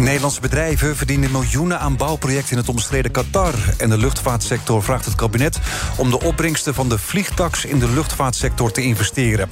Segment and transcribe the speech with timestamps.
[0.00, 3.54] Nederlandse bedrijven verdienen miljoenen aan bouwprojecten in het omstreden Qatar.
[3.78, 5.58] En de luchtvaartsector vraagt het kabinet
[5.96, 9.48] om de opbrengsten van de vliegtax in de luchtvaartsector te investeren.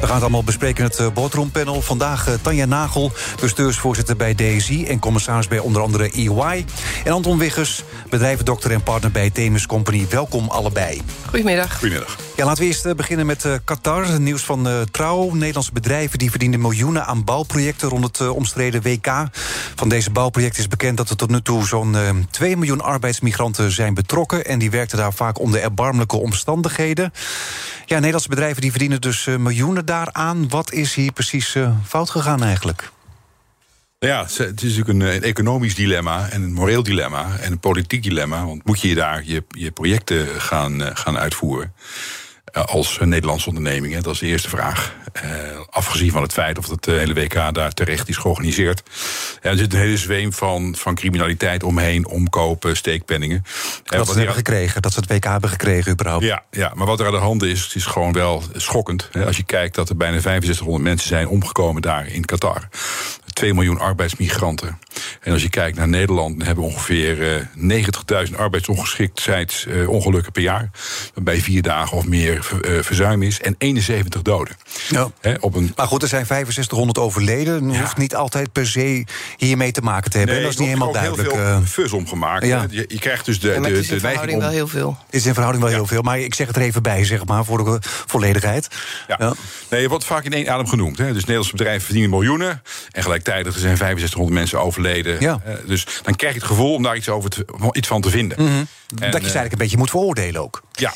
[0.00, 1.82] We gaan het allemaal bespreken in het eh, boardroompanel.
[1.82, 6.64] Vandaag uh, Tanja Nagel, bestuursvoorzitter bij DSI en commissaris bij onder andere EY.
[7.04, 10.06] En Anton Wiggers, bedrijvendokter en partner bij Themis Company.
[10.10, 11.00] Welkom allebei.
[11.26, 11.78] Goedemiddag.
[11.78, 12.16] Goedemiddag.
[12.44, 14.20] Laten we eerst uh, beginnen met uh, Qatar.
[14.20, 15.32] Nieuws van uh, Trouw.
[15.32, 19.28] Nederlandse bedrijven die verdienen miljoenen aan bouwprojecten rond het omstreden WK.
[19.74, 21.96] Van deze bouwprojecten is bekend dat er tot nu toe zo'n
[22.30, 24.44] 2 miljoen arbeidsmigranten zijn betrokken.
[24.44, 27.12] En die werkten daar vaak onder erbarmelijke omstandigheden.
[27.86, 30.48] Ja, Nederlandse bedrijven die verdienen dus miljoenen daaraan.
[30.48, 32.90] Wat is hier precies fout gegaan eigenlijk?
[33.98, 38.02] Ja, het is natuurlijk een, een, economisch dilemma en een moreel dilemma en een politiek
[38.02, 38.44] dilemma.
[38.44, 41.72] Want moet je daar je, je projecten gaan, gaan uitvoeren?
[42.52, 44.00] Als Nederlandse onderneming?
[44.00, 44.94] Dat is de eerste vraag.
[45.24, 45.30] Uh,
[45.70, 48.82] afgezien van het feit of het hele WK daar terecht is georganiseerd.
[49.40, 53.44] Er zit een hele zweem van, van criminaliteit omheen, omkopen, steekpenningen.
[53.84, 56.24] Dat ze hebben gekregen, dat ze het WK hebben gekregen überhaupt.
[56.24, 59.08] Ja, ja, maar wat er aan de hand is, is gewoon wel schokkend.
[59.26, 62.68] Als je kijkt dat er bijna 6500 mensen zijn omgekomen daar in Qatar.
[63.32, 64.78] 2 miljoen arbeidsmigranten.
[65.20, 67.86] En als je kijkt naar Nederland, dan hebben we ongeveer uh,
[68.28, 70.70] 90.000 arbeidsongeschiktheidsongelukken uh, per jaar.
[71.14, 73.40] Waarbij vier dagen of meer uh, verzuim is.
[73.40, 74.56] En 71 doden.
[74.88, 75.10] Ja.
[75.20, 75.72] He, op een...
[75.76, 77.66] Maar goed, er zijn 6500 overleden.
[77.66, 77.80] Dat ja.
[77.80, 79.04] hoeft niet altijd per se
[79.36, 80.34] hiermee te maken te hebben.
[80.34, 81.32] Nee, dat is niet helemaal duidelijk.
[81.32, 82.46] Er heel veel fuzz omgemaakt.
[82.46, 82.66] Ja.
[82.70, 84.44] Je, je, krijgt dus de, ja, de, het is de in verhouding om...
[84.44, 84.98] wel heel veel.
[85.06, 86.02] Het is in verhouding wel heel veel.
[86.02, 88.68] Maar ik zeg het er even bij, zeg maar, voor de volledigheid.
[89.08, 89.16] Ja.
[89.18, 89.34] ja.
[89.70, 90.98] Nee, je wordt vaak in één adem genoemd.
[90.98, 91.06] Hè.
[91.06, 92.62] Dus Nederlandse bedrijven verdienen miljoenen.
[92.90, 95.16] En gelijktijdig er zijn 6500 mensen overleden.
[95.20, 95.40] Ja.
[95.46, 98.10] Uh, dus dan krijg je het gevoel om daar iets, over te, iets van te
[98.10, 98.40] vinden.
[98.40, 98.56] Mm -hmm.
[98.56, 100.62] en, dat je ze eigenlijk een beetje moet veroordelen ook.
[100.72, 100.92] Ja.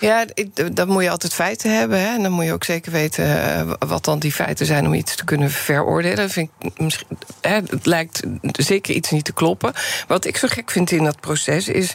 [0.00, 0.26] Ja,
[0.72, 2.00] dan moet je altijd feiten hebben.
[2.00, 2.14] Hè?
[2.14, 5.14] En dan moet je ook zeker weten uh, wat dan die feiten zijn om iets
[5.14, 6.30] te kunnen veroordelen.
[6.30, 9.72] Vind ik misschien, hè, het lijkt zeker iets niet te kloppen.
[10.06, 11.92] Wat ik zo gek vind in dat proces is.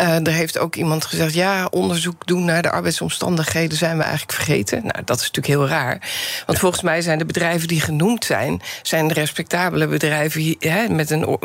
[0.00, 4.32] Uh, er heeft ook iemand gezegd: ja, onderzoek doen naar de arbeidsomstandigheden zijn we eigenlijk
[4.32, 4.80] vergeten.
[4.82, 5.98] Nou, dat is natuurlijk heel raar.
[6.46, 6.58] Want ja.
[6.58, 10.56] volgens mij zijn de bedrijven die genoemd zijn, zijn de respectabele bedrijven
[10.88, 11.38] met een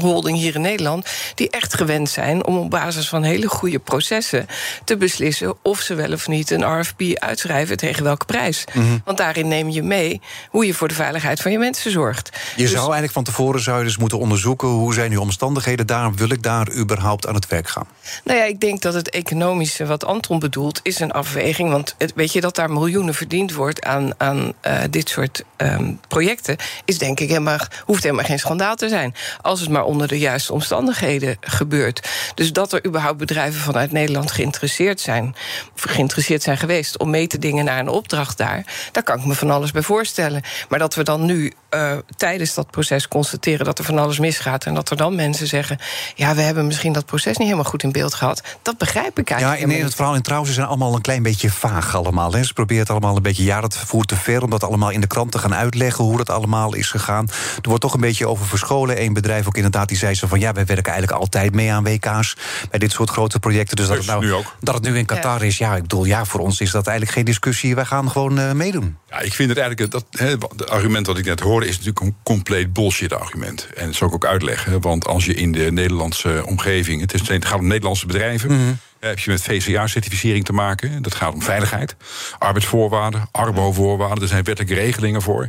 [0.00, 4.46] holding hier in Nederland, die echt gewend zijn om op basis van hele goede processen
[4.84, 8.64] te beslissen of ze wel of niet een RFP uitschrijven tegen welke prijs.
[8.72, 9.02] Mm -hmm.
[9.04, 10.20] Want daarin neem je mee
[10.50, 12.30] hoe je voor de veiligheid van je mensen zorgt.
[12.56, 15.86] Je dus, zou eigenlijk van tevoren zou je dus moeten onderzoeken hoe zijn die omstandigheden,
[15.86, 17.86] daarom wil ik daar überhaupt aan het werk gaan.
[18.24, 21.70] Nou ja, ik denk dat het economische wat Anton bedoelt, is een afweging.
[21.70, 26.56] Want weet je dat daar miljoenen verdiend wordt aan, aan uh, dit soort um, projecten,
[26.84, 29.14] is denk ik helemaal, hoeft helemaal geen schandaal te zijn.
[29.40, 32.08] Als het maar onder de juiste omstandigheden gebeurt.
[32.34, 35.34] Dus dat er überhaupt bedrijven vanuit Nederland geïnteresseerd zijn,
[35.74, 39.34] geïnteresseerd zijn geweest om mee te dingen naar een opdracht daar, daar kan ik me
[39.34, 40.42] van alles bij voorstellen.
[40.68, 44.64] Maar dat we dan nu uh, tijdens dat proces constateren dat er van alles misgaat
[44.64, 45.78] en dat er dan mensen zeggen:
[46.14, 48.42] ja, we hebben misschien dat proces niet helemaal goed in beeld gehad.
[48.62, 49.70] Dat begrijp ik eigenlijk.
[49.70, 52.32] Ja, in het verhaal in trouwens zijn allemaal een klein beetje vaag allemaal.
[52.32, 52.42] Hè.
[52.42, 55.00] Ze proberen het allemaal een beetje, ja, dat voert te ver om dat allemaal in
[55.00, 57.28] de krant te gaan uitleggen hoe dat allemaal is gegaan.
[57.62, 59.02] Er wordt toch een beetje over verscholen.
[59.02, 61.84] Eén bedrijf ook inderdaad die zei zo van ja, wij werken eigenlijk altijd mee aan
[61.84, 62.36] WK's
[62.70, 63.76] bij dit soort grote projecten.
[63.76, 64.56] Dus dat, dus het, nou, nu ook.
[64.60, 65.46] dat het nu in Qatar ja.
[65.46, 67.74] is, ja, ik bedoel, ja, voor ons is dat eigenlijk geen discussie.
[67.74, 68.96] Wij gaan gewoon uh, meedoen.
[69.10, 72.16] Ja, ik vind het eigenlijk dat het argument wat ik net hoorde is natuurlijk een
[72.22, 73.68] compleet bullshit argument.
[73.76, 74.80] En dat zal ik ook uitleggen.
[74.80, 78.50] Want als je in de Nederlandse omgeving, het, is, het gaat om Nederlandse bedrijven.
[78.50, 78.78] Mm -hmm.
[79.00, 81.02] Heb je met VCA-certificering te maken?
[81.02, 81.96] Dat gaat om veiligheid,
[82.38, 84.22] arbeidsvoorwaarden, arbo-voorwaarden.
[84.22, 85.48] Er zijn wettelijke regelingen voor.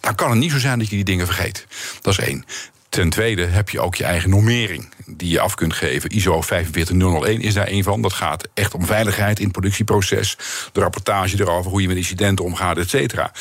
[0.00, 1.66] Dan kan het niet zo zijn dat je die dingen vergeet.
[2.00, 2.44] Dat is één.
[2.88, 6.10] Ten tweede heb je ook je eigen normering die je af kunt geven.
[6.10, 8.02] ISO 45001 is daar een van.
[8.02, 10.36] Dat gaat echt om veiligheid in het productieproces.
[10.72, 13.32] De rapportage erover, hoe je met incidenten omgaat, et cetera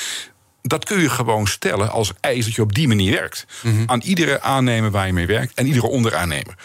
[0.64, 3.46] dat kun je gewoon stellen als eis dat je op die manier werkt.
[3.62, 3.90] Mm -hmm.
[3.90, 6.56] Aan iedere aannemer waar je mee werkt en iedere onderaannemer.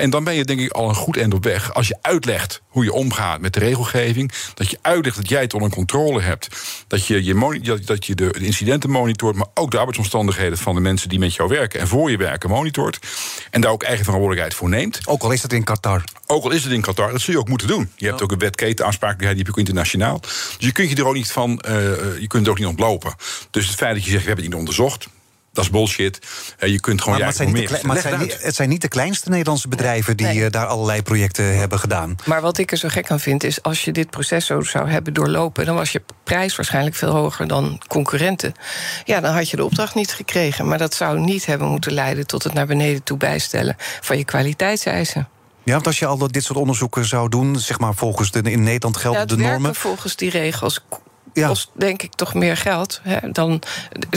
[0.00, 1.74] En dan ben je denk ik al een goed eind op weg.
[1.74, 4.32] Als je uitlegt hoe je omgaat met de regelgeving.
[4.54, 6.48] Dat je uitlegt dat jij het onder controle hebt.
[6.86, 9.36] Dat je, je, dat je de incidenten monitort.
[9.36, 11.80] Maar ook de arbeidsomstandigheden van de mensen die met jou werken.
[11.80, 12.98] En voor je werken monitort.
[13.50, 15.00] En daar ook eigen verantwoordelijkheid voor neemt.
[15.06, 16.04] Ook al is dat in Qatar.
[16.26, 17.10] Ook al is het in Qatar.
[17.10, 17.90] Dat zul je ook moeten doen.
[17.96, 19.36] Je hebt ook een wet ketenaansprakelijkheid.
[19.36, 20.20] Die heb je ook internationaal.
[20.20, 21.62] Dus je kunt je er ook niet van.
[21.68, 21.72] Uh,
[22.20, 23.14] je kunt er ook niet ontlopen.
[23.50, 25.08] Dus het feit dat je zegt we hebben het niet onderzocht.
[25.52, 26.18] Dat is bullshit.
[26.58, 28.80] je kunt gewoon maar, maar, het, zijn niet, maar het, zijn niet, het zijn niet
[28.80, 32.16] de kleinste Nederlandse bedrijven die daar allerlei projecten hebben gedaan.
[32.24, 34.88] Maar wat ik er zo gek aan vind, is als je dit proces zo zou
[34.88, 38.54] hebben doorlopen, dan was je prijs waarschijnlijk veel hoger dan concurrenten.
[39.04, 40.68] Ja, dan had je de opdracht niet gekregen.
[40.68, 44.24] Maar dat zou niet hebben moeten leiden tot het naar beneden toe bijstellen van je
[44.24, 45.28] kwaliteitseisen.
[45.64, 48.62] Ja, want als je al dit soort onderzoeken zou doen, zeg maar volgens de in
[48.62, 49.74] Nederland geldende ja, normen.
[49.74, 50.80] Volgens die regels
[51.32, 51.48] ja.
[51.48, 53.62] kost denk ik toch meer geld hè, dan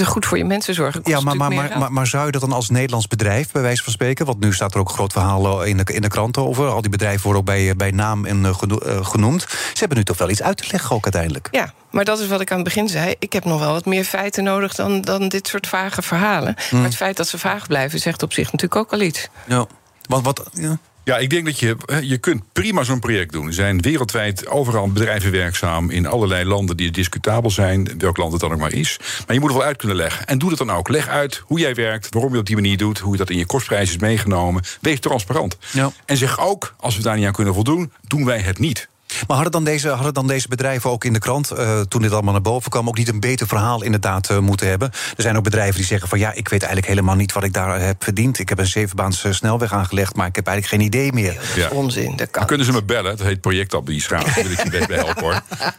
[0.03, 1.01] goed voor je mensen zorgen.
[1.03, 3.94] ja, maar, maar, maar, maar, zou je dat dan als Nederlands bedrijf, bij wijze van
[3.94, 4.25] spreken?
[4.25, 6.67] Want nu staat er ook een groot verhaal in de, in de kranten over.
[6.67, 9.41] Al die bedrijven worden ook bij, bij naam en, uh, genoemd.
[9.50, 11.47] Ze hebben nu toch wel iets uit te leggen ook uiteindelijk.
[11.51, 13.15] Ja, maar dat is wat ik aan het begin zei.
[13.19, 16.56] Ik heb nog wel wat meer feiten nodig dan, dan dit soort vage verhalen.
[16.71, 16.77] Mm.
[16.77, 19.27] Maar het feit dat ze vaag blijven, zegt op zich natuurlijk ook al iets.
[19.47, 19.65] Ja.
[20.07, 20.50] Want wat.
[20.53, 20.77] Ja.
[21.06, 23.48] Ja, ik denk dat je, je kunt prima zo'n project doen.
[23.48, 28.42] Er zijn wereldwijd overal bedrijven werkzaam in allerlei landen die discutabel zijn, welk land het
[28.42, 29.00] dan ook maar is.
[29.00, 30.25] Maar je moet het wel uit kunnen leggen.
[30.25, 30.90] En doe het dan ook.
[30.90, 33.38] Leg uit hoe jij werkt, waarom je op die manier doet, hoe je dat in
[33.38, 34.63] je kostprijs is meegenomen.
[34.81, 35.57] Wees transparant.
[35.72, 35.92] Ja.
[36.06, 38.88] En zeg ook, als we daar niet aan kunnen voldoen, doen wij het niet.
[39.27, 42.12] Maar hadden dan deze, hadden dan deze bedrijven ook in de krant, uh, toen dit
[42.12, 44.91] allemaal naar boven kwam, ook niet een beter verhaal inderdaad uh, moeten hebben?
[44.91, 47.53] Er zijn ook bedrijven die zeggen van ja, ik weet eigenlijk helemaal niet wat ik
[47.53, 48.39] daar heb verdiend.
[48.39, 51.33] Ik heb een zevenbaans eh, snelweg aangelegd, maar ik heb eigenlijk geen idee meer.
[51.33, 52.15] dat is onzin.
[52.15, 52.39] Dat kan.
[52.39, 53.17] Dan kunnen ze me bellen.
[53.17, 54.33] Dat heet projectadministratie.
[54.33, 55.41] Daar wil ik je bij helpen hoor.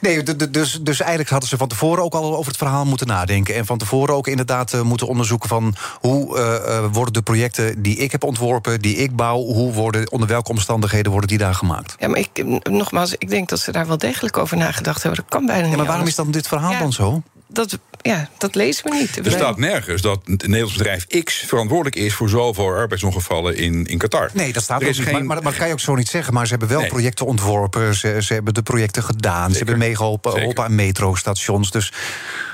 [0.00, 3.54] Nee, dus, dus eigenlijk hadden ze van tevoren ook al over het verhaal moeten nadenken.
[3.54, 8.12] En van tevoren ook inderdaad moeten onderzoeken van hoe uh, worden de projecten die ik
[8.12, 11.94] heb ontworpen, die ik bouw, hoe worden, onder welke omstandigheden worden die daar gemaakt?
[11.98, 15.20] Ja, maar ik nogmaals, ik denk dat ze daar wel degelijk over nagedacht hebben.
[15.20, 15.70] Dat kan bijna niet.
[15.70, 17.22] Ja, maar waarom is dan dit verhaal dan zo?
[17.50, 19.26] Dat, ja, dat lezen we niet.
[19.26, 23.98] Er staat nergens dat het Nederlands bedrijf X verantwoordelijk is voor zoveel arbeidsongevallen in, in
[23.98, 24.30] Qatar.
[24.32, 25.10] Nee, dat staat er ook niet.
[25.10, 26.34] Maar, maar, dat kan je ook zo niet zeggen.
[26.34, 27.94] Maar ze hebben wel projecten ontworpen.
[27.94, 29.50] Ze, ze hebben de projecten gedaan.
[29.50, 31.70] Ze hebben meegeholpen aan metrostations.
[31.70, 31.92] Dus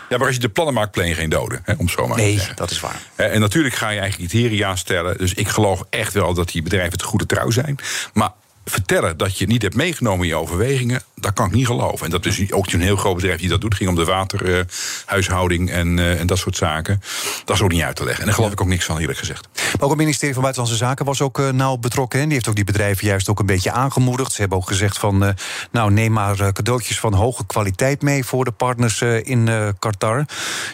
[0.08, 1.60] ja, maar als je de plannen maakt, je geen doden.
[1.64, 2.56] Hè, om zo maar nee, te zeggen.
[2.56, 3.00] dat is waar.
[3.14, 5.18] En natuurlijk ga je eigenlijk criteria stellen.
[5.18, 7.76] Dus ik geloof echt wel dat die bedrijven het goede trouw zijn.
[8.12, 8.30] Maar
[8.64, 12.04] vertellen dat je niet hebt meegenomen in je overwegingen, dat kan ik niet geloven.
[12.04, 13.70] En dat is ook een heel groot bedrijf die dat doet.
[13.70, 17.00] Het ging om de waterhuishouding en, uh, en dat soort zaken.
[17.44, 18.20] Dat is ook niet uit te leggen.
[18.20, 19.48] En daar geloof ik ook niks van, eerlijk gezegd.
[19.78, 22.18] Ook het ministerie van Buitenlandse Zaken was ook uh, nauw betrokken.
[22.18, 24.32] En die heeft ook die bedrijven juist ook een beetje aangemoedigd.
[24.32, 25.30] Ze hebben ook gezegd van, uh,
[25.70, 30.24] nou neem maar cadeautjes van hoge kwaliteit mee voor de partners in Qatar.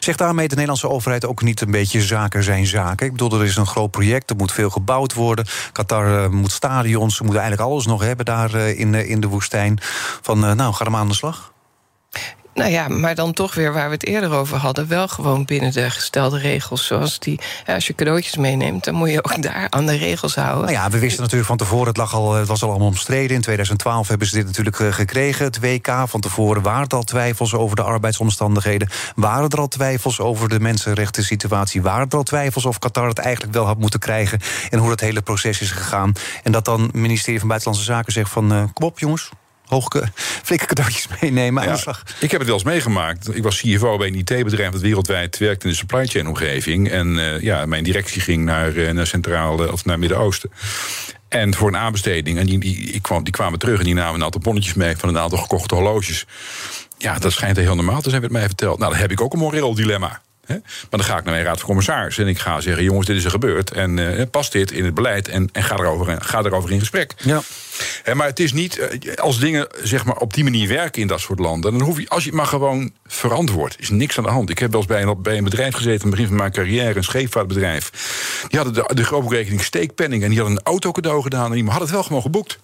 [0.00, 3.06] Zegt daarmee de Nederlandse overheid ook niet een beetje zaken zijn zaken?
[3.06, 5.46] Ik bedoel, er is een groot project, er moet veel gebouwd worden.
[5.73, 9.26] Qatar moet stadions, ze moeten eigenlijk alles nog hebben daar eh, in, eh, in de
[9.26, 9.79] woestijn.
[10.23, 11.50] Van eh, nou, ga er maar aan de slag.
[12.55, 15.73] Nou ja, maar dan toch weer waar we het eerder over hadden, wel gewoon binnen
[15.73, 16.87] de gestelde regels.
[16.87, 20.61] Zoals die, als je cadeautjes meeneemt, dan moet je ook daar aan de regels houden.
[20.61, 23.37] Nou ja, we wisten natuurlijk van tevoren, het, lag al, het was al allemaal omstreden.
[23.37, 25.88] In 2012 hebben ze dit natuurlijk gekregen, het WK.
[26.06, 28.88] Van tevoren waren er al twijfels over de arbeidsomstandigheden.
[29.14, 31.82] Waren er al twijfels over de mensenrechten situatie?
[31.82, 34.41] Waren er al twijfels of Qatar het eigenlijk wel had moeten krijgen?
[34.70, 36.12] En hoe dat hele proces is gegaan?
[36.43, 39.31] En dat dan het ministerie van Buitenlandse Zaken zegt van, uh, kom op jongens,
[39.70, 41.62] hoge, flinke cadeautjes meenemen.
[42.20, 43.37] Ik heb het wel eens meegemaakt.
[43.37, 46.90] Ik was CFO bij een IT-bedrijf dat wereldwijd werkt in de supply chain omgeving.
[46.90, 50.50] En uh, ja, mijn directie ging naar, uh, naar Centraal of naar Midden-Oosten.
[51.28, 52.38] En voor een aanbesteding.
[52.38, 54.96] En die, die, ik kwam, die kwamen terug en die namen een aantal bonnetjes mee
[54.96, 56.26] van een aantal gekochte horloges.
[56.99, 58.78] Ja, dat schijnt heel normaal te zijn, werd mij verteld.
[58.78, 60.20] Nou, dan heb ik ook een moreel dilemma.
[60.47, 60.61] Maar
[60.91, 63.25] dan ga ik naar mijn raad van commissaris en ik ga zeggen: jongens, dit is
[63.25, 63.71] er gebeurd.
[63.71, 67.15] En uh, past dit in het beleid en, en ga, erover, ga erover in gesprek.
[67.17, 67.43] Ja.
[68.15, 71.21] maar het is niet, eh, als dingen zeg maar, op die manier werken in dat
[71.21, 74.31] soort landen, dan hoef je, als je het maar gewoon verantwoord, is niks aan de
[74.31, 74.51] hand.
[74.51, 76.53] Ik heb wel eens bij een, bij een bedrijf gezeten, aan het begin van mijn
[76.53, 77.91] carrière, een scheepvaartbedrijf.
[78.49, 81.70] Die hadden de, de rekening steekpenning en die hadden een auto cadeau gedaan en die
[81.70, 82.59] had het wel gewoon geboekt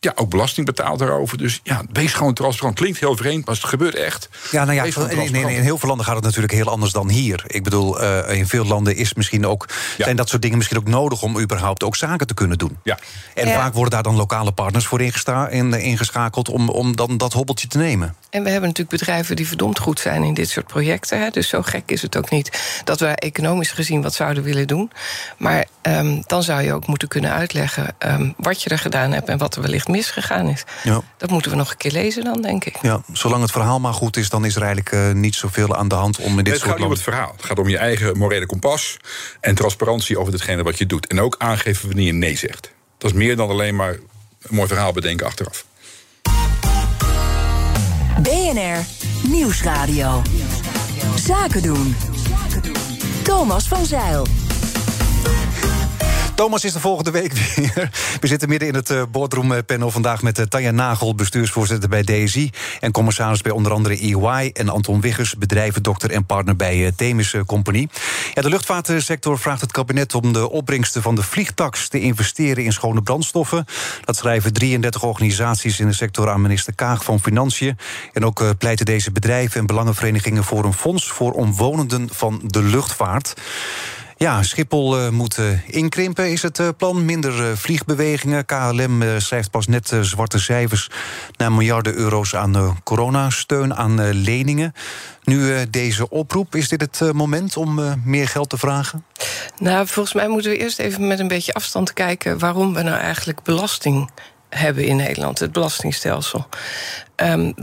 [0.00, 1.38] ja, ook belasting betaalt daarover.
[1.38, 2.76] Dus ja, wees gewoon transparant.
[2.76, 4.28] Klinkt heel vreemd, maar het gebeurt echt.
[4.50, 7.08] Ja, nou ja, in, in, in, heel veel landen gaat het natuurlijk heel anders dan
[7.08, 7.44] hier.
[7.46, 10.88] Ik bedoel, uh, in veel landen is misschien ook, zijn dat soort dingen misschien ook
[10.88, 12.78] nodig om überhaupt ook zaken te kunnen doen.
[12.82, 12.98] Ja.
[13.34, 17.68] En vaak worden daar dan lokale partners voor in, ingeschakeld om, om dan dat hobbeltje
[17.68, 18.14] te nemen.
[18.30, 21.20] En we hebben natuurlijk bedrijven die verdomd goed zijn in dit soort projecten.
[21.20, 21.30] Hè.
[21.30, 24.90] Dus zo gek is het ook niet dat we economisch gezien wat zouden willen doen.
[25.38, 29.28] Maar um, dan zou je ook moeten kunnen uitleggen um, wat je er gedaan hebt
[29.28, 30.64] en wat er wellicht misgegaan is.
[30.82, 31.00] Ja.
[31.16, 32.76] Dat moeten we nog een keer lezen dan, denk ik.
[32.82, 35.88] Ja, zolang het verhaal maar goed is, dan is er eigenlijk uh, niet zoveel aan
[35.88, 37.32] de hand om in dit het soort Het gaat niet om het verhaal.
[37.36, 38.96] Het gaat om je eigen morele kompas
[39.40, 41.06] en transparantie over hetgene wat je doet.
[41.06, 42.72] En ook aangeven wanneer je nee zegt.
[42.98, 45.64] Dat is meer dan alleen maar een mooi verhaal bedenken achteraf.
[48.22, 48.84] BNR
[49.22, 50.22] Nieuwsradio.
[51.16, 51.96] Zaken doen.
[53.22, 54.26] Thomas van Zeil.
[56.38, 57.90] Thomas is de volgende week weer.
[58.20, 62.50] We zitten midden in het uh, boardroom vandaag met uh, Tanja Nagel, bestuursvoorzitter bij DSI...
[62.80, 64.50] en commissaris bij onder andere EY...
[64.52, 67.88] en Anton Wiggers, bedrijvendokter en partner bij Themis Compagnie.
[68.34, 71.88] Ja, de luchtvaartsector vraagt het kabinet om de opbrengsten van de vliegtax...
[71.88, 73.64] te investeren in schone brandstoffen.
[74.04, 77.78] Dat schrijven 33 organisaties in de sector aan minister Kaag van Financiën.
[78.12, 81.08] En ook pleiten deze bedrijven en belangenverenigingen voor een fonds...
[81.08, 83.34] voor omwonenden van de luchtvaart.
[84.18, 87.04] Ja, Schiphol uh, moet uh, inkrimpen, is het uh, plan.
[87.04, 88.44] Minder vliegbewegingen.
[88.44, 90.90] KLM schrijft pas net zwarte cijfers...
[91.36, 94.72] naar miljarden euro's aan coronasteun, aan leningen.
[95.22, 99.04] Nu deze oproep, is dit het moment om meer geld te vragen?
[99.58, 102.38] Nou, volgens mij moeten we eerst even met een beetje afstand kijken...
[102.38, 104.10] waarom we nou eigenlijk belasting
[104.48, 106.46] hebben in Nederland, het belastingstelsel.
[107.16, 107.54] Um,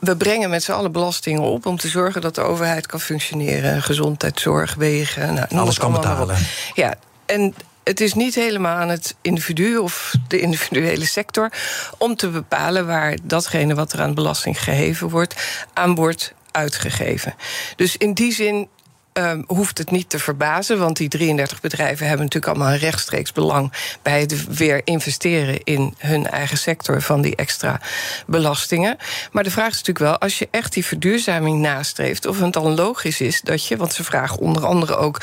[0.00, 3.82] we brengen met z'n allen belastingen op om te zorgen dat de overheid kan functioneren.
[3.82, 5.34] Gezondheidszorg, wegen.
[5.34, 6.36] Nou, Alles kan betalen.
[6.74, 6.94] Ja,
[7.26, 11.52] en het is niet helemaal aan het individu of de individuele sector
[11.98, 15.34] om te bepalen waar datgene wat er aan belasting geheven wordt,
[15.72, 17.34] aan wordt uitgegeven.
[17.76, 18.68] Dus in die zin
[19.12, 20.78] um, hoeft het niet te verbazen.
[20.78, 25.94] Want die 33 bedrijven hebben natuurlijk allemaal een rechtstreeks belang bij het weer investeren in
[25.98, 27.80] hun eigen sector van die extra
[28.26, 28.96] belastingen.
[29.32, 32.74] Maar de vraag is natuurlijk wel, als je echt die verduurzaming nastreeft, of het dan
[32.74, 35.20] logisch is dat je, want ze vragen onder andere ook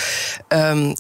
[0.48, 0.94] um, uh,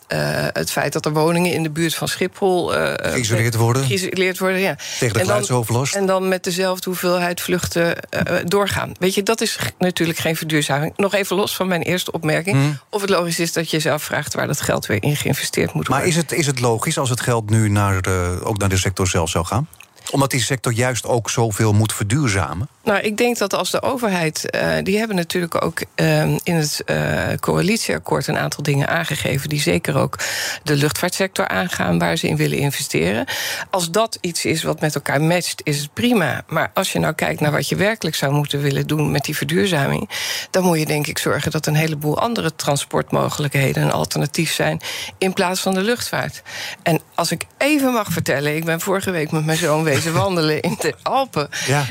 [0.53, 3.83] het feit dat er woningen in de buurt van Schiphol uh, geïsoleerd worden.
[3.83, 4.75] Geïsoleerd worden, ja.
[4.99, 5.95] Tegen de geluidsoverlast.
[5.95, 7.95] En dan met dezelfde hoeveelheid vluchten
[8.27, 8.91] uh, doorgaan.
[8.99, 10.93] Weet je, dat is natuurlijk geen verduurzaming.
[10.95, 12.55] Nog even los van mijn eerste opmerking.
[12.55, 12.78] Hmm.
[12.89, 15.87] Of het logisch is dat je zelf vraagt waar dat geld weer in geïnvesteerd moet
[15.87, 16.05] worden.
[16.05, 18.77] Maar is het, is het logisch als het geld nu naar de, ook naar de
[18.77, 19.67] sector zelf zou gaan?
[20.11, 22.69] Omdat die sector juist ook zoveel moet verduurzamen?
[22.89, 24.45] Nou, ik denk dat als de overheid.
[24.55, 29.49] Uh, die hebben natuurlijk ook uh, in het uh, coalitieakkoord een aantal dingen aangegeven.
[29.49, 30.15] die zeker ook
[30.63, 33.25] de luchtvaartsector aangaan waar ze in willen investeren.
[33.69, 36.43] Als dat iets is wat met elkaar matcht, is het prima.
[36.47, 39.35] Maar als je nou kijkt naar wat je werkelijk zou moeten willen doen met die
[39.35, 40.09] verduurzaming.
[40.51, 44.81] dan moet je denk ik zorgen dat een heleboel andere transportmogelijkheden een alternatief zijn.
[45.17, 46.41] in plaats van de luchtvaart.
[46.83, 50.61] En als ik even mag vertellen, ik ben vorige week met mijn zoon wezen wandelen
[50.61, 51.49] in de Alpen.
[51.65, 51.85] Ja.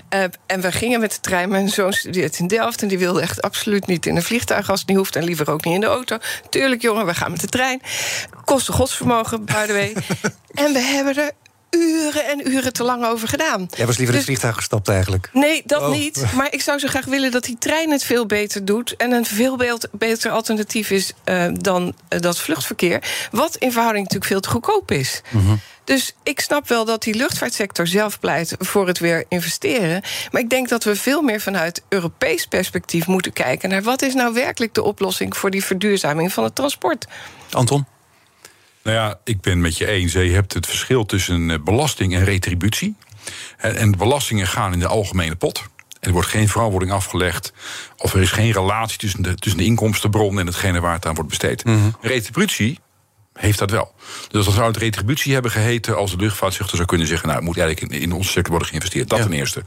[0.47, 1.49] en we gingen met de trein.
[1.49, 4.81] Mijn zoon studeert in Delft en die wilde echt absoluut niet in een vliegtuig als
[4.81, 5.17] het niet hoeft.
[5.17, 6.19] En liever ook niet in de auto.
[6.51, 7.81] Tuurlijk, jongen, we gaan met de trein.
[8.45, 9.97] Kosten godsvermogen, by the way.
[10.65, 11.33] en we hebben er
[11.71, 13.69] uren en uren te lang over gedaan.
[13.71, 15.31] Jij was liever in het dus- vliegtuig gestapt eigenlijk?
[15.33, 15.91] Nee, dat oh.
[15.91, 16.25] niet.
[16.35, 18.97] Maar ik zou zo graag willen dat die trein het veel beter doet...
[18.97, 23.29] en een veel beter alternatief is uh, dan uh, dat vluchtverkeer...
[23.31, 25.23] wat in verhouding natuurlijk veel te goedkoop is.
[25.31, 30.03] Mm dus ik snap wel dat die luchtvaartsector zelf pleit voor het weer investeren.
[30.31, 34.15] Maar ik denk dat we veel meer vanuit Europees perspectief moeten kijken naar wat is
[34.15, 37.07] nou werkelijk de oplossing voor die verduurzaming van het transport.
[37.51, 37.87] Anton?
[38.89, 40.13] Nou ja, ik ben met je eens.
[40.13, 42.97] Je hebt het verschil tussen eh, belasting en retributie.
[43.57, 45.63] En belastingen gaan in de algemene pot.
[46.01, 47.53] Er wordt geen verantwoording afgelegd.
[47.97, 51.15] Of er is geen relatie tussen de, tussen de inkomstenbron en hetgene waar het aan
[51.15, 51.65] wordt besteed.
[51.65, 52.79] Mm Retributie
[53.39, 53.93] heeft dat wel.
[54.29, 57.49] Dus dat zou het retributie hebben geheten als de luchtvaartsector zou kunnen zeggen: Nou, het
[57.49, 59.09] moet eigenlijk in, in onze sector worden geïnvesteerd.
[59.09, 59.63] Dat ten eerste.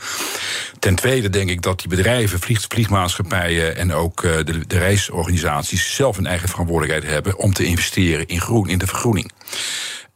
[0.80, 5.96] Ten tweede denk ik dat die bedrijven, vlieg, vliegmaatschappijen en ook uh, de, de reisorganisaties
[5.96, 9.32] zelf een eigen verantwoordelijkheid hebben om te investeren in groen, in de vergroening.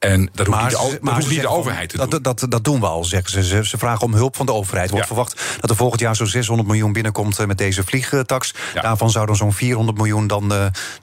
[0.05, 2.21] En dat hoeft niet de, niet de overheid te dat, doen.
[2.21, 3.65] Dat, dat, doen we al, zeggen ze.
[3.65, 3.77] ze.
[3.77, 4.85] Vragen om hulp van de overheid.
[4.85, 8.53] Er wordt verwacht dat er volgend jaar zo'n 600 miljoen binnenkomt eh, met deze vliegtax.
[8.73, 10.49] Daarvan zouden zo'n 400 miljoen dan uh,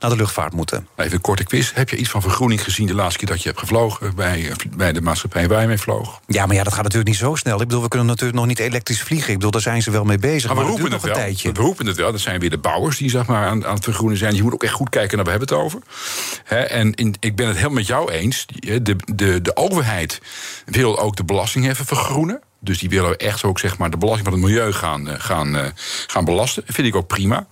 [0.01, 0.89] naar de luchtvaart moeten.
[0.97, 1.73] Even een korte quiz.
[1.75, 4.57] Heb je iets van vergroening gezien de laatste keer dat je hebt gevlogen bij, eh,
[4.77, 6.21] bij de maatschappij waar je mee vloog?
[6.27, 7.61] Ja, maar ja, dat gaat natuurlijk niet zo snel.
[7.61, 9.29] Ik bedoel, we kunnen natuurlijk nog niet elektrisch vliegen.
[9.29, 10.55] Ik bedoel, daar zijn ze wel mee bezig.
[10.55, 11.15] Maar, we roepen het wel.
[11.15, 11.53] Tijdje.
[11.53, 12.13] We roepen het wel.
[12.13, 14.35] Dat zijn weer de bouwers die zeg maar, aan, aan het vergroenen zijn.
[14.35, 16.69] Je moet ook echt goed kijken naar waar we hebben het over.
[16.69, 18.47] en in, ik ben het helemaal met jou eens.
[18.83, 20.21] De, de, de, de overheid
[20.65, 22.41] wil ook de belastingheffen vergroenen.
[22.65, 25.57] Dus die willen echt ook zeg maar, de belasting van het milieu gaan, eh, gaan,
[25.57, 25.67] uh,
[26.07, 26.63] gaan belasten.
[26.67, 27.47] Dat vind ik ook prima.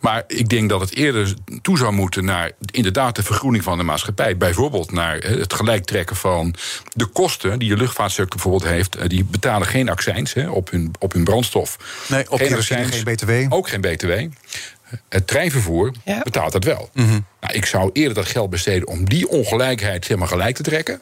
[0.00, 3.84] Maar ik denk dat het eerder toe zou moeten naar inderdaad de vergroening van de
[3.84, 4.36] maatschappij.
[4.36, 6.54] Bijvoorbeeld naar eh, het gelijk trekken van
[6.92, 9.08] de kosten die de luchtvaartsector bijvoorbeeld heeft.
[9.10, 11.76] Die betalen geen accijns hè, op, hun, op hun brandstof.
[12.08, 13.54] Nee, op geen accijns, geen BTW.
[13.54, 14.12] Ook geen BTW.
[15.08, 15.92] Het treinvervoer
[16.22, 16.90] betaalt dat wel.
[16.92, 17.18] Mhm.
[17.40, 21.00] nou, ik zou eerder dat geld besteden om die ongelijkheid zeg maar, gelijk te trekken.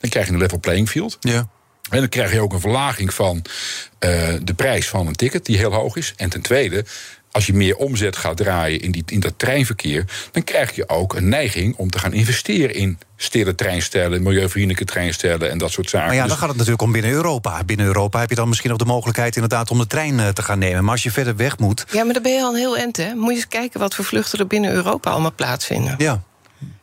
[0.00, 1.16] Dan krijg je een level playing field.
[1.20, 1.48] Ja.
[1.90, 5.56] En dan krijg je ook een verlaging van uh, de prijs van een ticket, die
[5.56, 6.14] heel hoog is.
[6.16, 6.84] En ten tweede,
[7.30, 11.14] als je meer omzet gaat draaien in, die, in dat treinverkeer, dan krijg je ook
[11.14, 16.06] een neiging om te gaan investeren in stille treinstellen, milieuvriendelijke treinstellen en dat soort zaken.
[16.06, 17.64] Maar ja, dan dus gaat het natuurlijk om binnen Europa.
[17.64, 20.42] Binnen Europa heb je dan misschien nog de mogelijkheid inderdaad om de trein eh, te
[20.42, 20.82] gaan nemen.
[20.84, 21.84] Maar als je verder weg moet.
[21.90, 23.14] Ja, maar dan ben je al een heel end, hè?
[23.14, 25.94] Moet je eens kijken wat voor vluchten er binnen Europa allemaal plaatsvinden.
[25.98, 26.22] Ja.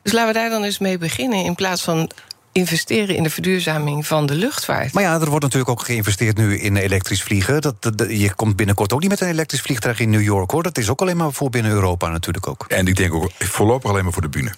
[0.01, 1.43] Dus laten we daar dan eens mee beginnen.
[1.43, 2.11] In plaats van
[2.57, 4.93] investeren in de verduurzaming van de luchtvaart.
[4.93, 7.61] Maar ja, er wordt natuurlijk ook geïnvesteerd nu in elektrisch vliegen.
[7.61, 10.63] Dat, dat- je komt binnenkort ook niet met een elektrisch vliegtuig in New York, hoor.
[10.63, 12.65] Dat is ook alleen maar voor binnen Europa natuurlijk ook.
[12.67, 14.51] En ik denk ook voorlopig alleen maar voor de bühne.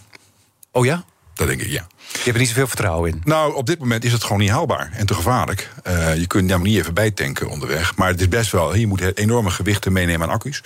[0.72, 1.04] Oh ja?
[1.40, 1.88] Dat denk ik, ja.
[2.12, 3.22] Je hebt er niet zoveel vertrouwen in.
[3.24, 5.70] Nou, op dit moment is het gewoon niet haalbaar en te gevaarlijk.
[5.84, 7.96] Eh, je kunt daar niet even bijtanken onderweg.
[7.96, 10.64] Maar het is best wel, je moet enorme gewichten meenemen aan accu's.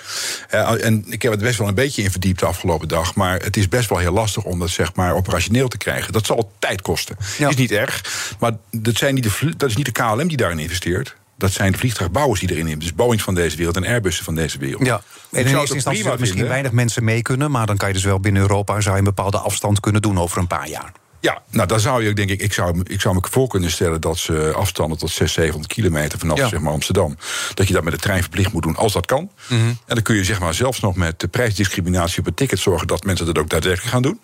[0.50, 3.16] Eh, en ik heb het best wel een beetje in verdiept de afgelopen dag.
[3.16, 6.14] Maar het is best wel heel lastig om dat zeg maar operationeel te krijgen.
[6.14, 7.18] Dat zal tijd kosten.
[7.38, 7.50] Ja.
[7.50, 8.02] Is niet erg.
[8.40, 11.16] Maar dat, zijn niet de, dat is niet de KLM die daarin investeert.
[11.44, 12.96] Dat zijn vliegtuigbouwers die erin investeren.
[12.96, 14.86] Dus Boeings van deze wereld en Airbussen van deze wereld.
[14.86, 17.52] Ja, en in eerste instantie zullen misschien weinig mensen mee kunnen...
[17.52, 20.20] maar dan kan je dus wel binnen Europa zou je een bepaalde afstand kunnen doen
[20.20, 20.92] over een paar jaar.
[21.24, 24.02] Ja, nou dan zou je denk ik, ik zou, ik zou me voor kunnen stellen
[24.02, 26.48] dat ze afstanden tot 600, 700 kilometer vanaf Ja.
[26.48, 27.18] zeg maar, Amsterdam,
[27.54, 29.32] dat je dat met de trein verplicht moet doen als dat kan.
[29.48, 29.60] Mhm.
[29.62, 32.88] En dan kun je zeg maar zelfs nog met de prijsdiscriminatie op het ticket zorgen
[32.88, 34.20] dat mensen dat ook daadwerkelijk gaan doen.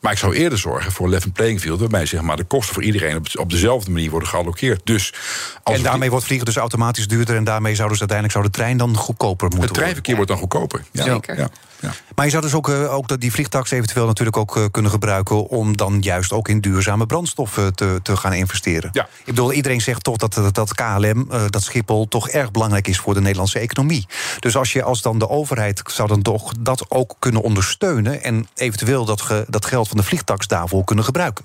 [0.00, 2.74] Maar ik zou eerder zorgen voor een level playing field, waarbij zeg maar, de kosten
[2.74, 4.80] voor iedereen op, op dezelfde manier worden geallockeerd.
[4.84, 5.14] Dus
[5.62, 7.36] als en daarmee wordt vliegen dus automatisch duurder...
[7.36, 10.38] en daarmee zouden ze uiteindelijk zou de trein dan goedkoper moeten het treinverkeer wordt dan
[10.38, 10.84] goedkoper.
[10.92, 11.38] Ja, Zeker.
[11.38, 11.48] Ja, ja.
[11.80, 11.94] worden.
[12.14, 14.90] Maar je zou dus ook, eh, ook dat die vliegtax eventueel natuurlijk ook eh, kunnen
[14.90, 15.48] gebruiken...
[15.48, 18.90] om dan juist ook in duurzame brandstoffen te, te gaan investeren.
[18.92, 19.02] Ja.
[19.18, 22.08] Ik bedoel, iedereen zegt toch dat, dat, dat KLM, eh, dat Schiphol...
[22.08, 24.06] toch erg belangrijk is voor de Nederlandse economie.
[24.38, 28.22] Dus als je als dan de overheid zou dan toch dat ook kunnen ondersteunen...
[28.22, 31.44] en eventueel dat, ge- dat geld van de vliegtax daarvoor kunnen gebruiken.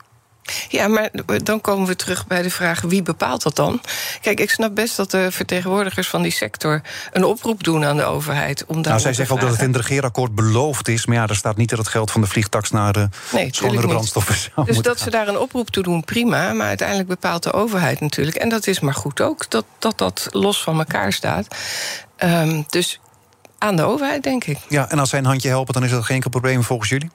[0.70, 1.10] Ja, maar
[1.44, 3.82] dan komen we terug bij de vraag wie bepaalt dat dan?
[4.22, 8.04] Kijk, ik snap best dat de vertegenwoordigers van die sector een oproep doen aan de
[8.04, 8.82] overheid om.
[8.82, 11.06] Nou, zij zeggen ook dat het in het regeerakkoord beloofd is...
[11.06, 13.88] maar ja, er staat niet dat het geld van de vliegtax naar de Nee, schonere
[13.88, 16.54] brandstoffen zou Dus dat ze daar een oproep toe doen, prima.
[16.54, 18.38] Maar uiteindelijk bepaalt de overheid natuurlijk.
[18.38, 21.48] En dat is maar goed ook, dat dat, dat los van elkaar staat.
[22.16, 23.00] Ehm, dus
[23.58, 24.58] aan de overheid, denk ik.
[24.70, 27.10] Ja, en als zij een handje helpen, dan is dat geen enkel probleem volgens jullie?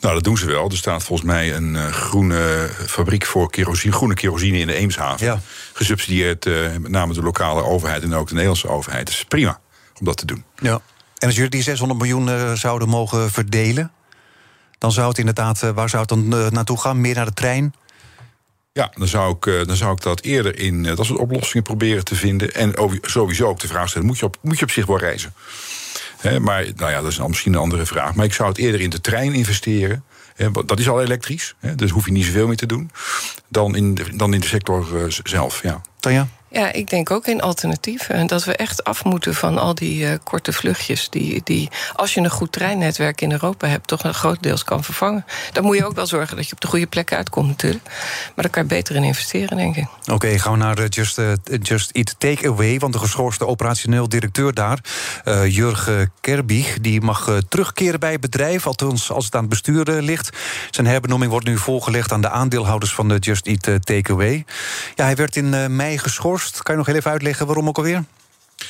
[0.00, 0.70] Nou, dat doen ze wel.
[0.70, 5.26] Er staat volgens mij een eh, groene fabriek voor kerosine, groene kerosine in de Eemshaven.
[5.26, 5.40] Ja.
[5.72, 9.06] Gesubsidieerd eh, met name de lokale overheid en ook de Nederlandse overheid.
[9.06, 9.60] Dus prima
[9.98, 10.44] om dat te doen.
[10.60, 10.80] Ja.
[11.18, 13.92] En als jullie die 600 miljoen eh, zouden mogen verdelen...
[14.78, 17.00] dan zou het inderdaad, waar zou het dan naartoe gaan?
[17.00, 17.74] Meer naar de trein?
[18.72, 22.14] Ja, dan zou ik, dan zou ik dat eerder in dat soort oplossingen proberen te
[22.14, 22.54] vinden.
[22.54, 25.34] En sowieso ook de vraag stellen: moet je op, moet je op zich wel reizen?
[26.22, 28.14] Maar nou ja, dat is misschien een andere vraag.
[28.14, 30.04] Maar ik zou het eerder in de trein investeren.
[30.36, 32.90] Want dat is al elektrisch, hè, dus hoef je niet zoveel meer te doen.
[33.48, 35.62] Dan in de, dan in de sector eh, zelf.
[35.62, 35.80] Ja.
[35.98, 36.28] Tanja?
[36.50, 38.14] Ja, ik denk ook in alternatieven.
[38.14, 41.08] En dat we echt af moeten van al die eh, korte vluchtjes.
[41.08, 44.84] Die, die, als je een goed treinnetwerk in Europa hebt, toch een groot deels kan
[44.84, 45.24] vervangen.
[45.52, 47.84] Dan moet je ook wel zorgen dat je op de goede plek uitkomt, natuurlijk.
[47.84, 49.86] Maar daar kan je beter in investeren, denk ik.
[50.12, 51.32] Oké, gaan we naar de Just, eh,
[51.62, 52.78] Just Eat Takeaway.
[52.78, 54.78] Want de geschorste operationeel directeur daar,
[55.24, 56.80] eh Jurgen Kerbig...
[56.80, 60.36] die mag eh, terugkeren bij het bedrijf, althans als het aan het bestuur eh, ligt.
[60.70, 64.44] Zijn herbenoeming wordt nu voorgelegd aan de aandeelhouders van de Just Eat eh, Takeaway.
[64.94, 66.39] Ja, hij werd in eh, mei geschorst.
[66.62, 68.04] Kan je nog heel even uitleggen waarom ook alweer?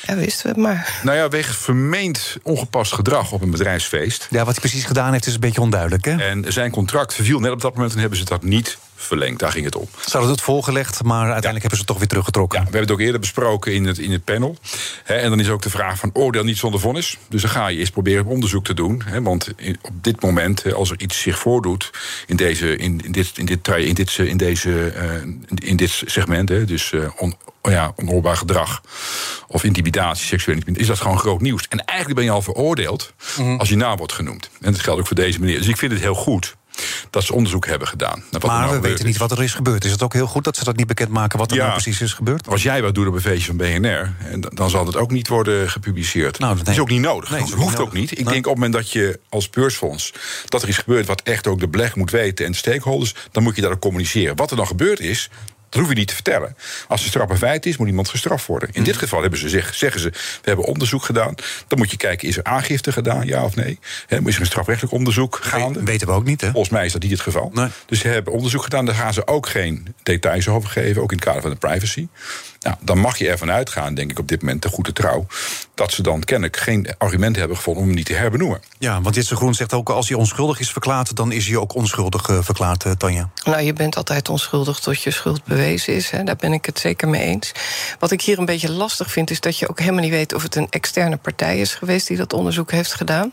[0.02, 1.00] Ja, wisten we het maar.
[1.02, 4.26] Nou ja, wegens vermeend ongepast gedrag op een bedrijfsfeest.
[4.30, 6.16] Ja, wat hij precies gedaan heeft is een beetje onduidelijk, hè?
[6.16, 9.38] En zijn contract verviel net op dat moment en hebben ze dat niet verlengd.
[9.38, 9.88] Daar ging het om.
[10.04, 12.58] Ze hadden het voorgelegd, maar uiteindelijk hebben ze het toch weer teruggetrokken.
[12.58, 14.56] Ja, we hebben het ook eerder besproken in het, in het panel.
[15.04, 17.16] En dan is ook de vraag van oordeel niet zonder vonnis.
[17.28, 19.02] Dus dan ga je eens proberen onderzoek te doen.
[19.22, 21.90] Want in- op dit moment, als er iets zich voordoet
[22.26, 25.12] in, deze, in, in, dit, in, dit, in, dit, in, deze, eh,
[25.54, 28.82] in dit segment, dus eh, on, ja, onhoorbaar gedrag
[29.46, 31.66] of intimidatie, seksuele intimidatie, is dat gewoon groot nieuws.
[31.68, 33.12] En eigenlijk ben je al veroordeeld
[33.58, 34.50] als je naam wordt genoemd.
[34.60, 35.58] En dat geldt ook voor deze meneer.
[35.58, 36.56] Dus ik vind het heel goed
[37.10, 38.18] dat ze onderzoek hebben gedaan.
[38.18, 39.84] naar wat Maar nou we weten niet wat er is gebeurd.
[39.84, 41.62] Is het ook heel goed dat ze dat niet bekendmaken wat er Ja.
[41.66, 42.48] nou precies is gebeurd?
[42.48, 45.10] Als jij wat doet op een feestje van BNR, en dan- dan zal het ook
[45.10, 46.38] niet worden gepubliceerd.
[46.38, 47.30] Nou, dat dat is ook niet nodig.
[47.30, 48.10] Nee, dat hoeft ook niet.
[48.10, 50.12] Ik denk op het moment dat je als beursfonds
[50.48, 53.42] dat er is gebeurd wat echt ook de beleg moet weten en de stakeholders, dan
[53.42, 54.36] moet je dat ook communiceren.
[54.36, 55.30] Wat er dan gebeurd is.
[55.70, 56.56] Dat hoef je niet te vertellen.
[56.88, 58.68] Als het straf een feit is, moet iemand gestraft worden.
[58.72, 61.35] In dit geval hebben ze zeg, zeggen ze: we hebben onderzoek gedaan.
[61.68, 63.78] Dan moet je kijken: is er aangifte gedaan, ja of nee?
[64.06, 65.83] Hè, is er een strafrechtelijk onderzoek gaande?
[65.83, 66.50] Weten we ook niet, hè?
[66.50, 67.50] Volgens mij is dat niet het geval.
[67.54, 67.68] Nee.
[67.87, 71.16] Dus ze hebben onderzoek gedaan, daar gaan ze ook geen details over geven, ook in
[71.16, 72.09] het kader van de privacy.
[72.61, 75.27] Nou, dan mag je ervan uitgaan, denk ik op dit moment, de goede trouw,
[75.75, 78.61] dat ze dan kennelijk geen argument hebben gevonden om hem niet te herbenoemen.
[78.79, 79.88] Ja, want Jitse Groen zegt ook...
[79.90, 83.31] als hij onschuldig is verklaard, dan is hij ook onschuldig eh, verklaard, eh, Tanja.
[83.44, 86.11] Nou, je bent altijd onschuldig tot je schuld bewezen is.
[86.11, 86.25] Hè.
[86.25, 87.53] Daar ben ik het zeker mee eens.
[87.99, 90.42] Wat ik hier een beetje lastig vind, is dat je ook helemaal niet weet of
[90.42, 93.33] het een externe partij is geweest die dat onderzoek heeft gedaan.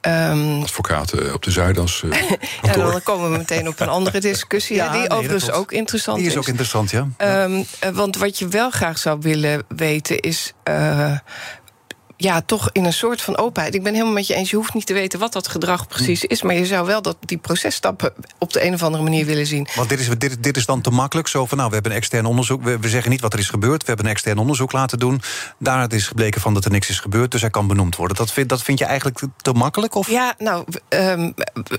[0.00, 2.02] Ehm, Advocaat eh, op de Zuidas.
[2.02, 2.90] eh, ja, kantoor.
[2.92, 6.26] dan komen we meteen op een andere discussie, Ja, die nee, overigens ook interessant Die
[6.26, 6.38] is is.
[6.38, 7.08] ook interessant, ja.
[7.16, 10.52] Ehm, eh, want wat je wel graag zou willen weten is.
[10.62, 11.12] eh,
[12.20, 13.74] ja, toch in een soort van openheid.
[13.74, 14.50] Ik ben helemaal met je eens.
[14.50, 16.42] Je hoeft niet te weten wat dat gedrag precies is.
[16.42, 19.68] Maar je zou wel dat die processtappen op de een of andere manier willen zien.
[19.76, 21.28] Want dit is, dit, dit is dan te makkelijk.
[21.28, 22.62] Zo van nou, we hebben een extern onderzoek.
[22.62, 23.80] We, we zeggen niet wat er is gebeurd.
[23.80, 25.22] We hebben een extern onderzoek laten doen.
[25.58, 27.30] Daaruit is gebleken van dat er niks is gebeurd.
[27.30, 28.16] Dus hij kan benoemd worden.
[28.16, 29.94] Dat vind, dat vind je eigenlijk te makkelijk?
[29.94, 30.10] Of?
[30.10, 31.34] Ja, nou, um,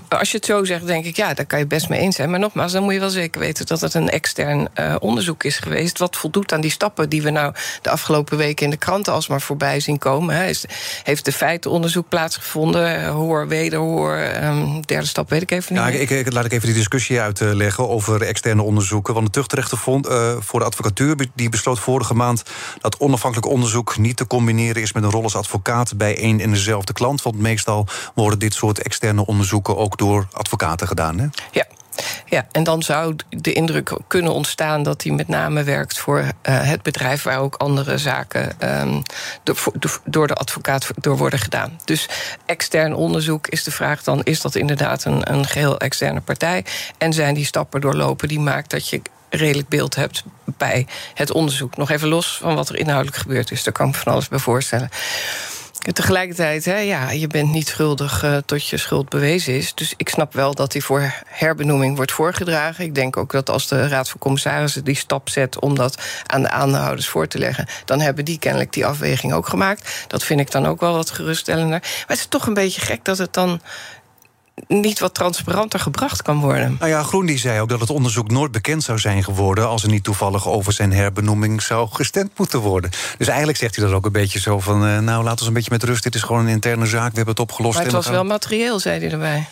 [0.08, 2.30] als je het zo zegt, denk ik, ja, daar kan je best mee eens zijn.
[2.30, 5.58] Maar nogmaals, dan moet je wel zeker weten dat het een extern uh, onderzoek is
[5.58, 5.98] geweest.
[5.98, 9.40] Wat voldoet aan die stappen die we nou de afgelopen weken in de kranten alsmaar
[9.40, 10.29] voorbij zien komen.
[10.32, 10.46] Hè.
[10.46, 10.64] Is,
[11.02, 13.06] heeft de feitenonderzoek plaatsgevonden?
[13.06, 14.18] Hoor, wederhoor.
[14.42, 15.82] Um, derde stap weet ik even niet.
[15.82, 19.14] Ja, ik, ik, laat ik even die discussie uitleggen over externe onderzoeken.
[19.14, 22.42] Want de tuchtrechter vond uh, voor de advocatuur die besloot vorige maand
[22.80, 26.50] dat onafhankelijk onderzoek niet te combineren is met een rol als advocaat bij één en
[26.50, 27.22] dezelfde klant.
[27.22, 31.18] Want meestal worden dit soort externe onderzoeken ook door advocaten gedaan.
[31.18, 31.26] Hè?
[31.50, 31.66] Ja.
[32.24, 36.26] Ja, en dan zou de indruk kunnen ontstaan dat hij met name werkt voor uh,
[36.42, 39.02] het bedrijf waar ook andere zaken um,
[39.42, 41.80] door, door de advocaat door worden gedaan.
[41.84, 42.08] Dus
[42.46, 46.64] extern onderzoek is de vraag dan: is dat inderdaad een, een geheel externe partij?
[46.98, 51.76] En zijn die stappen doorlopen die maakt dat je redelijk beeld hebt bij het onderzoek.
[51.76, 53.62] Nog even los van wat er inhoudelijk gebeurd is.
[53.62, 54.88] Daar kan ik me van alles bij voorstellen.
[55.80, 59.74] Tegelijkertijd, hè, ja, je bent niet schuldig uh, tot je schuld bewezen is.
[59.74, 62.84] Dus ik snap wel dat die voor herbenoeming wordt voorgedragen.
[62.84, 66.42] Ik denk ook dat als de Raad van Commissarissen die stap zet om dat aan
[66.42, 70.04] de aandeelhouders voor te leggen, dan hebben die kennelijk die afweging ook gemaakt.
[70.06, 71.80] Dat vind ik dan ook wel wat geruststellender.
[71.80, 73.60] Maar het is toch een beetje gek dat het dan
[74.68, 76.76] niet wat transparanter gebracht kan worden.
[76.78, 79.68] Nou ja, Groen die zei ook dat het onderzoek nooit bekend zou zijn geworden...
[79.68, 82.90] als er niet toevallig over zijn herbenoeming zou gestemd moeten worden.
[83.18, 84.86] Dus eigenlijk zegt hij dat ook een beetje zo van...
[84.86, 87.10] Uh, nou, laat ons een beetje met rust, dit is gewoon een interne zaak...
[87.10, 87.74] we hebben het opgelost.
[87.74, 89.46] Maar het was wel materieel, zei hij erbij.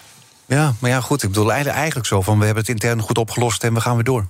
[0.46, 2.38] Ja, maar ja, goed, ik bedoel eigenlijk zo van...
[2.38, 4.26] we hebben het intern goed opgelost en we gaan weer door.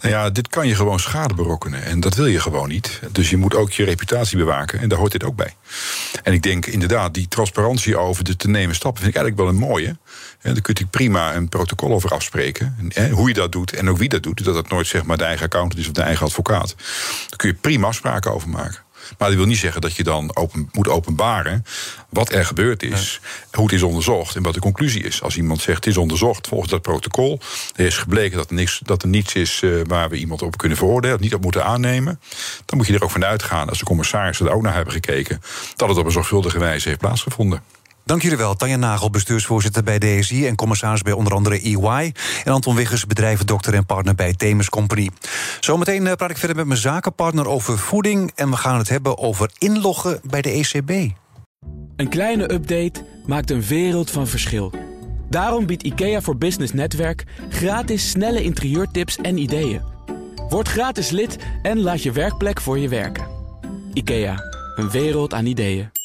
[0.00, 1.84] Nou ja, dit kan je gewoon schade berokkenen.
[1.84, 3.00] En dat wil je gewoon niet.
[3.12, 4.80] Dus je moet ook je reputatie bewaken.
[4.80, 5.54] En daar hoort dit ook bij.
[6.22, 9.02] En ik denk inderdaad, die transparantie over de te nemen stappen...
[9.02, 9.96] vind ik eigenlijk wel een mooie.
[10.40, 12.76] En daar kun je prima een protocol over afspreken.
[12.94, 14.44] En hoe je dat doet en ook wie dat doet.
[14.44, 16.74] Dat het nooit zeg maar de eigen accountant is of de eigen advocaat.
[17.28, 18.78] Daar kun je prima afspraken over maken.
[19.18, 21.64] Maar dat wil niet zeggen dat je dan open, moet openbaren
[22.08, 23.20] wat er gebeurd is,
[23.52, 25.22] hoe het is onderzocht en wat de conclusie is.
[25.22, 27.40] Als iemand zegt het is onderzocht volgens dat protocol,
[27.76, 30.56] er is gebleken dat er, niks, dat er niets is uh, waar we iemand op
[30.56, 32.20] kunnen veroordelen, niet op moeten aannemen,
[32.64, 35.42] dan moet je er ook van uitgaan, als de commissarissen er ook naar hebben gekeken,
[35.76, 37.62] dat het op een zorgvuldige wijze heeft plaatsgevonden.
[38.10, 38.54] Dank jullie wel.
[38.54, 40.46] Tanja Nagel, bestuursvoorzitter bij DSI...
[40.46, 42.12] en commissaris bij onder andere EY.
[42.44, 45.10] En Anton Wiggers, bedrijvendokter en partner bij Themis Company.
[45.60, 48.32] Zometeen eh, praat ik verder met mijn zakenpartner over voeding...
[48.34, 50.90] en we gaan het hebben over inloggen bij de ECB.
[51.96, 54.72] Een kleine update maakt een wereld van verschil.
[55.28, 57.24] Daarom biedt IKEA voor Business Netwerk...
[57.48, 59.82] gratis snelle interieurtips en ideeën.
[60.48, 63.26] Word gratis lid en laat je werkplek voor je werken.
[63.92, 64.34] IKEA,
[64.76, 65.99] een wereld aan ideeën.